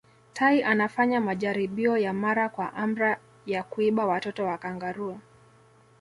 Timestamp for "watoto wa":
4.05-4.57